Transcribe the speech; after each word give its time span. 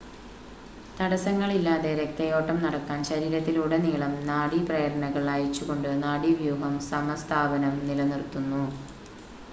തടസ്സങ്ങളില്ലാതെ 0.97 1.91
രക്തയോട്ടം 1.99 2.57
നടക്കാൻ 2.63 2.99
ശരീരത്തിലുടനീളം 3.03 4.15
നാഡി 4.25 4.61
പ്രേരണകൾ 4.67 5.27
അയച്ചുകൊണ്ട് 5.35 5.89
നാഡീവ്യൂഹം 6.03 6.75
സമസ്ഥാപനം 6.89 7.77
നിലനിർത്തുന്നു 7.87 8.65